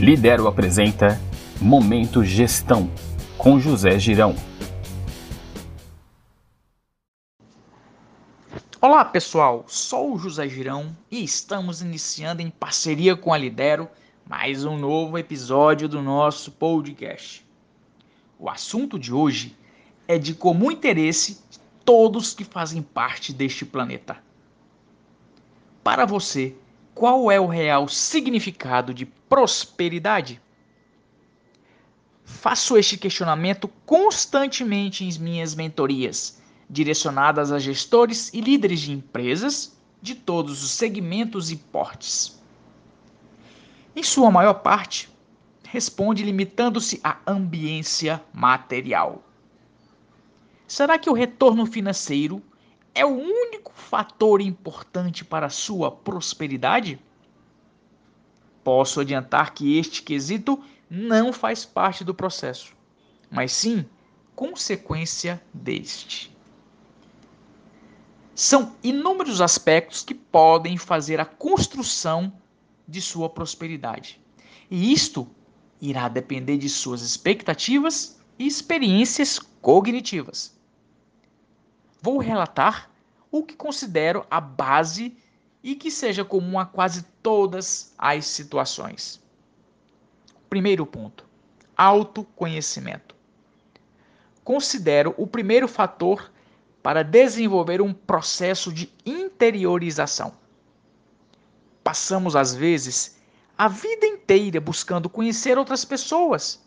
Lidero 0.00 0.48
apresenta 0.48 1.20
Momento 1.60 2.24
Gestão 2.24 2.90
com 3.36 3.60
José 3.60 3.98
Girão. 3.98 4.34
Olá 8.80 9.04
pessoal, 9.04 9.66
sou 9.68 10.14
o 10.14 10.18
José 10.18 10.48
Girão 10.48 10.96
e 11.10 11.22
estamos 11.22 11.82
iniciando 11.82 12.40
em 12.40 12.48
parceria 12.48 13.14
com 13.14 13.30
a 13.30 13.36
Lidero 13.36 13.90
mais 14.26 14.64
um 14.64 14.78
novo 14.78 15.18
episódio 15.18 15.86
do 15.86 16.00
nosso 16.00 16.50
podcast. 16.52 17.46
O 18.38 18.48
assunto 18.48 18.98
de 18.98 19.12
hoje 19.12 19.54
é 20.08 20.16
de 20.16 20.32
comum 20.32 20.70
interesse 20.70 21.42
de 21.50 21.60
todos 21.84 22.32
que 22.32 22.42
fazem 22.42 22.80
parte 22.80 23.34
deste 23.34 23.66
planeta. 23.66 24.16
Para 25.84 26.06
você, 26.06 26.56
qual 27.00 27.30
é 27.30 27.40
o 27.40 27.46
real 27.46 27.88
significado 27.88 28.92
de 28.92 29.06
prosperidade? 29.06 30.38
Faço 32.22 32.76
este 32.76 32.98
questionamento 32.98 33.68
constantemente 33.86 35.02
em 35.02 35.18
minhas 35.18 35.54
mentorias, 35.54 36.42
direcionadas 36.68 37.52
a 37.52 37.58
gestores 37.58 38.30
e 38.34 38.42
líderes 38.42 38.80
de 38.80 38.92
empresas 38.92 39.80
de 40.02 40.14
todos 40.14 40.62
os 40.62 40.72
segmentos 40.72 41.50
e 41.50 41.56
portes. 41.56 42.38
Em 43.96 44.02
sua 44.02 44.30
maior 44.30 44.60
parte, 44.60 45.08
responde 45.70 46.22
limitando-se 46.22 47.00
à 47.02 47.16
ambiência 47.26 48.22
material. 48.30 49.24
Será 50.68 50.98
que 50.98 51.08
o 51.08 51.14
retorno 51.14 51.64
financeiro 51.64 52.42
é 52.94 53.04
o 53.04 53.08
único 53.08 53.72
fator 53.74 54.40
importante 54.40 55.24
para 55.24 55.46
a 55.46 55.50
sua 55.50 55.90
prosperidade? 55.90 56.98
Posso 58.62 59.00
adiantar 59.00 59.54
que 59.54 59.78
este 59.78 60.02
quesito 60.02 60.62
não 60.88 61.32
faz 61.32 61.64
parte 61.64 62.04
do 62.04 62.14
processo, 62.14 62.74
mas 63.30 63.52
sim 63.52 63.86
consequência 64.34 65.42
deste. 65.52 66.34
São 68.34 68.74
inúmeros 68.82 69.40
aspectos 69.40 70.02
que 70.02 70.14
podem 70.14 70.76
fazer 70.78 71.20
a 71.20 71.24
construção 71.24 72.32
de 72.88 73.00
sua 73.00 73.28
prosperidade. 73.28 74.20
E 74.70 74.92
isto 74.92 75.28
irá 75.80 76.08
depender 76.08 76.56
de 76.56 76.68
suas 76.68 77.02
expectativas 77.02 78.18
e 78.38 78.46
experiências 78.46 79.38
cognitivas. 79.38 80.58
Vou 82.02 82.18
relatar 82.18 82.90
o 83.30 83.42
que 83.42 83.54
considero 83.54 84.26
a 84.30 84.40
base 84.40 85.16
e 85.62 85.74
que 85.74 85.90
seja 85.90 86.24
comum 86.24 86.58
a 86.58 86.64
quase 86.66 87.02
todas 87.22 87.92
as 87.98 88.26
situações. 88.26 89.20
Primeiro 90.48 90.86
ponto: 90.86 91.24
autoconhecimento. 91.76 93.14
Considero 94.42 95.14
o 95.16 95.26
primeiro 95.26 95.68
fator 95.68 96.30
para 96.82 97.04
desenvolver 97.04 97.80
um 97.80 97.92
processo 97.92 98.72
de 98.72 98.92
interiorização. 99.04 100.34
Passamos, 101.84 102.34
às 102.34 102.54
vezes, 102.54 103.18
a 103.56 103.68
vida 103.68 104.06
inteira 104.06 104.60
buscando 104.60 105.08
conhecer 105.08 105.58
outras 105.58 105.84
pessoas, 105.84 106.62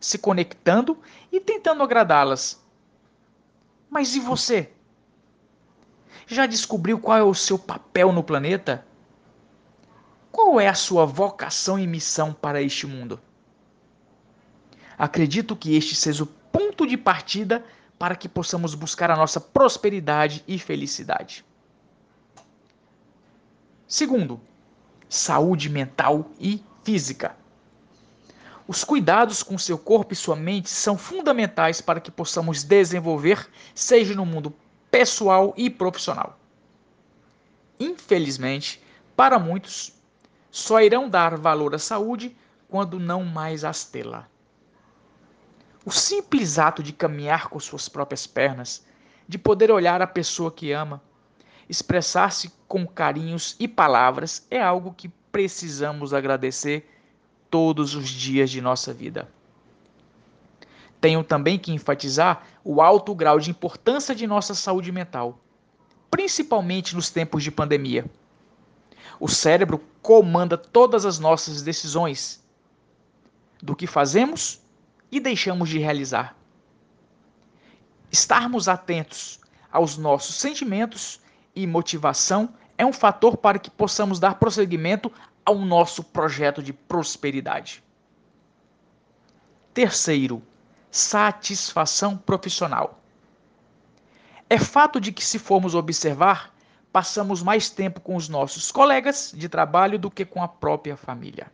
se 0.00 0.18
conectando 0.18 0.98
e 1.30 1.38
tentando 1.40 1.82
agradá-las. 1.82 2.61
Mas 3.92 4.16
e 4.16 4.20
você? 4.20 4.72
Já 6.26 6.46
descobriu 6.46 6.98
qual 6.98 7.18
é 7.18 7.22
o 7.22 7.34
seu 7.34 7.58
papel 7.58 8.10
no 8.10 8.24
planeta? 8.24 8.86
Qual 10.30 10.58
é 10.58 10.66
a 10.66 10.72
sua 10.72 11.04
vocação 11.04 11.78
e 11.78 11.86
missão 11.86 12.32
para 12.32 12.62
este 12.62 12.86
mundo? 12.86 13.20
Acredito 14.96 15.54
que 15.54 15.76
este 15.76 15.94
seja 15.94 16.24
o 16.24 16.26
ponto 16.26 16.86
de 16.86 16.96
partida 16.96 17.62
para 17.98 18.16
que 18.16 18.30
possamos 18.30 18.74
buscar 18.74 19.10
a 19.10 19.16
nossa 19.16 19.38
prosperidade 19.38 20.42
e 20.48 20.58
felicidade. 20.58 21.44
Segundo, 23.86 24.40
saúde 25.06 25.68
mental 25.68 26.30
e 26.40 26.64
física. 26.82 27.36
Os 28.66 28.84
cuidados 28.84 29.42
com 29.42 29.58
seu 29.58 29.76
corpo 29.76 30.12
e 30.12 30.16
sua 30.16 30.36
mente 30.36 30.70
são 30.70 30.96
fundamentais 30.96 31.80
para 31.80 32.00
que 32.00 32.10
possamos 32.10 32.62
desenvolver, 32.62 33.48
seja 33.74 34.14
no 34.14 34.24
mundo 34.24 34.54
pessoal 34.90 35.52
e 35.56 35.68
profissional. 35.68 36.38
Infelizmente, 37.80 38.82
para 39.16 39.38
muitos, 39.38 39.92
só 40.50 40.80
irão 40.80 41.08
dar 41.08 41.36
valor 41.36 41.74
à 41.74 41.78
saúde 41.78 42.36
quando 42.68 43.00
não 43.00 43.24
mais 43.24 43.64
as 43.64 43.84
tê-la. 43.84 44.28
O 45.84 45.90
simples 45.90 46.58
ato 46.58 46.82
de 46.82 46.92
caminhar 46.92 47.48
com 47.48 47.58
suas 47.58 47.88
próprias 47.88 48.26
pernas, 48.26 48.86
de 49.26 49.36
poder 49.36 49.70
olhar 49.70 50.00
a 50.00 50.06
pessoa 50.06 50.52
que 50.52 50.70
ama, 50.70 51.02
expressar-se 51.68 52.52
com 52.68 52.86
carinhos 52.86 53.56
e 53.58 53.66
palavras 53.66 54.46
é 54.50 54.62
algo 54.62 54.94
que 54.94 55.08
precisamos 55.32 56.14
agradecer 56.14 56.88
todos 57.52 57.94
os 57.94 58.08
dias 58.08 58.50
de 58.50 58.62
nossa 58.62 58.94
vida. 58.94 59.28
Tenho 61.02 61.22
também 61.22 61.58
que 61.58 61.70
enfatizar 61.70 62.46
o 62.64 62.80
alto 62.80 63.14
grau 63.14 63.38
de 63.38 63.50
importância 63.50 64.14
de 64.14 64.26
nossa 64.26 64.54
saúde 64.54 64.90
mental, 64.90 65.38
principalmente 66.10 66.96
nos 66.96 67.10
tempos 67.10 67.44
de 67.44 67.50
pandemia. 67.50 68.06
O 69.20 69.28
cérebro 69.28 69.84
comanda 70.00 70.56
todas 70.56 71.04
as 71.04 71.18
nossas 71.18 71.60
decisões, 71.60 72.42
do 73.62 73.76
que 73.76 73.86
fazemos 73.86 74.62
e 75.10 75.20
deixamos 75.20 75.68
de 75.68 75.78
realizar. 75.78 76.34
Estarmos 78.10 78.66
atentos 78.66 79.38
aos 79.70 79.98
nossos 79.98 80.36
sentimentos 80.36 81.20
e 81.54 81.66
motivação 81.66 82.54
é 82.78 82.86
um 82.86 82.94
fator 82.94 83.36
para 83.36 83.58
que 83.58 83.70
possamos 83.70 84.18
dar 84.18 84.36
prosseguimento 84.36 85.12
ao 85.44 85.56
nosso 85.56 86.02
projeto 86.02 86.62
de 86.62 86.72
prosperidade. 86.72 87.82
Terceiro, 89.74 90.42
satisfação 90.90 92.16
profissional. 92.16 93.00
É 94.48 94.58
fato 94.58 95.00
de 95.00 95.10
que, 95.10 95.24
se 95.24 95.38
formos 95.38 95.74
observar, 95.74 96.54
passamos 96.92 97.42
mais 97.42 97.70
tempo 97.70 98.00
com 98.00 98.14
os 98.14 98.28
nossos 98.28 98.70
colegas 98.70 99.32
de 99.34 99.48
trabalho 99.48 99.98
do 99.98 100.10
que 100.10 100.24
com 100.24 100.42
a 100.42 100.48
própria 100.48 100.96
família. 100.96 101.50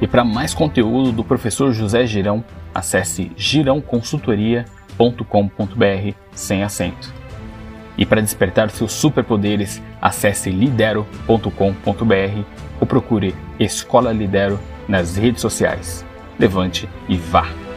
E 0.00 0.06
para 0.06 0.24
mais 0.24 0.54
conteúdo 0.54 1.10
do 1.10 1.24
professor 1.24 1.72
José 1.72 2.06
Girão, 2.06 2.44
acesse 2.72 3.32
girãoconsultoria.com.br 3.36 4.77
sem 6.32 6.62
acento. 6.62 7.12
E 7.96 8.04
para 8.04 8.20
despertar 8.20 8.70
seus 8.70 8.92
superpoderes, 8.92 9.82
acesse 10.00 10.50
lidero.com.br 10.50 12.42
ou 12.80 12.86
procure 12.86 13.34
Escola 13.58 14.12
Lidero 14.12 14.58
nas 14.86 15.16
redes 15.16 15.40
sociais. 15.40 16.04
Levante 16.38 16.88
e 17.08 17.16
vá! 17.16 17.67